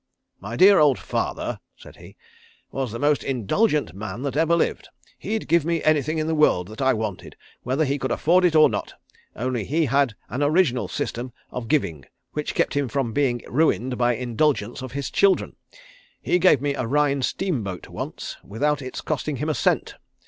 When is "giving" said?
11.67-12.05